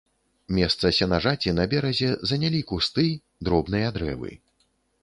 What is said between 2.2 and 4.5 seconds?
занялі кусты, дробныя дрэвы.